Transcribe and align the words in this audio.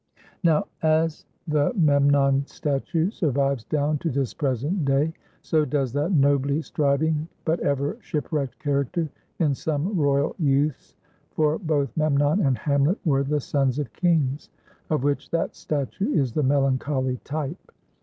Now 0.41 0.65
as 0.81 1.25
the 1.47 1.71
Memnon 1.75 2.47
Statue 2.47 3.11
survives 3.11 3.65
down 3.65 3.99
to 3.99 4.09
this 4.09 4.33
present 4.33 4.83
day, 4.83 5.13
so 5.43 5.63
does 5.63 5.93
that 5.93 6.11
nobly 6.11 6.63
striving 6.63 7.27
but 7.45 7.59
ever 7.59 7.97
shipwrecked 8.01 8.57
character 8.57 9.07
in 9.37 9.53
some 9.53 9.95
royal 9.95 10.35
youths 10.39 10.95
(for 11.29 11.59
both 11.59 11.95
Memnon 11.95 12.39
and 12.41 12.57
Hamlet 12.57 12.97
were 13.05 13.23
the 13.23 13.39
sons 13.41 13.77
of 13.77 13.93
kings), 13.93 14.49
of 14.89 15.03
which 15.03 15.29
that 15.29 15.53
statue 15.55 16.11
is 16.19 16.33
the 16.33 16.41
melancholy 16.41 17.17
type. 17.17 17.71